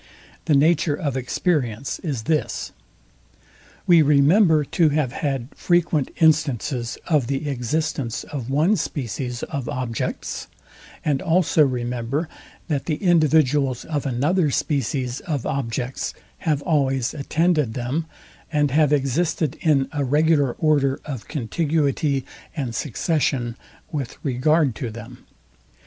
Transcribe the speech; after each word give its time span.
The 0.45 0.55
nature 0.55 0.95
of 0.95 1.15
experience 1.15 1.99
is 1.99 2.23
this. 2.23 2.71
We 3.85 4.01
remember 4.01 4.65
to 4.65 4.89
have 4.89 5.11
had 5.11 5.49
frequent 5.53 6.09
instances 6.19 6.97
of 7.05 7.27
the 7.27 7.47
existence 7.47 8.23
of 8.23 8.49
one 8.49 8.77
species 8.77 9.43
of 9.43 9.69
objects; 9.69 10.47
and 11.05 11.21
also 11.21 11.63
remember, 11.63 12.27
that 12.67 12.87
the 12.87 12.95
individuals 12.95 13.85
of 13.85 14.07
another 14.07 14.49
species 14.49 15.19
of 15.19 15.45
objects 15.45 16.15
have 16.39 16.63
always 16.63 17.13
attended 17.13 17.75
them, 17.75 18.07
and 18.51 18.71
have 18.71 18.91
existed 18.91 19.55
in 19.61 19.87
a 19.91 20.03
regular 20.03 20.53
order 20.53 20.99
of 21.05 21.27
contiguity 21.27 22.25
and 22.57 22.73
succession 22.73 23.55
with 23.91 24.17
regard 24.23 24.73
to 24.77 24.89
them. 24.89 25.27